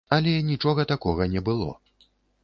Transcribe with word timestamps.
Але 0.15 0.31
нічога 0.45 0.85
такога 0.91 1.27
не 1.33 1.43
было. 1.49 1.67